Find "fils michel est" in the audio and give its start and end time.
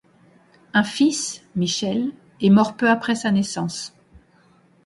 0.83-2.49